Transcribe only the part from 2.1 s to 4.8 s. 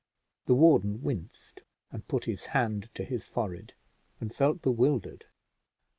his hand to his forehead and felt